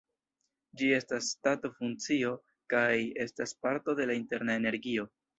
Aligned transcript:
Ĝi 0.81 0.87
estas 0.99 1.25
stato-funkcio 1.33 2.31
kaj 2.75 2.95
estas 3.25 3.53
parto 3.65 3.95
de 3.99 4.07
la 4.11 4.15
interna 4.21 4.57
energio. 4.61 5.07